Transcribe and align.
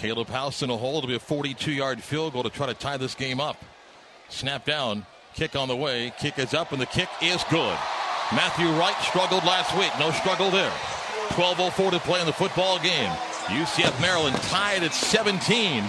Caleb 0.00 0.28
House 0.28 0.62
in 0.62 0.70
a 0.70 0.76
hole. 0.76 0.98
It'll 0.98 1.08
be 1.08 1.16
a 1.16 1.18
42 1.18 1.72
yard 1.72 2.00
field 2.00 2.32
goal 2.32 2.44
to 2.44 2.50
try 2.50 2.66
to 2.66 2.74
tie 2.74 2.98
this 2.98 3.16
game 3.16 3.40
up. 3.40 3.56
Snap 4.28 4.64
down. 4.64 5.04
Kick 5.34 5.56
on 5.56 5.66
the 5.66 5.74
way. 5.74 6.12
Kick 6.20 6.38
is 6.38 6.54
up, 6.54 6.70
and 6.70 6.80
the 6.80 6.86
kick 6.86 7.08
is 7.20 7.42
good. 7.50 7.76
Matthew 8.30 8.68
Wright 8.78 8.94
struggled 9.02 9.42
last 9.42 9.76
week. 9.76 9.90
No 9.98 10.12
struggle 10.12 10.52
there. 10.52 10.70
12.04 11.30 11.90
to 11.90 11.98
play 11.98 12.20
in 12.20 12.26
the 12.26 12.32
football 12.32 12.78
game. 12.78 13.10
UCF 13.46 14.00
Maryland 14.00 14.36
tied 14.42 14.84
at 14.84 14.94
17. 14.94 15.82